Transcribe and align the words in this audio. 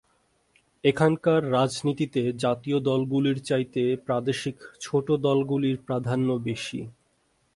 এখানকার 0.83 1.41
রাজনীতিতে 1.51 2.21
জাতীয় 2.43 2.77
দলগুলির 2.81 3.37
চাইতে 3.41 3.81
প্রাদেশিক 4.07 4.57
ছোট 4.81 5.07
দলগুলির 5.25 5.77
প্রাধান্য 5.87 6.29
বেশি। 6.47 6.79